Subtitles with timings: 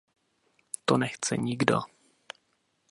[0.85, 1.81] To nechce nikdo.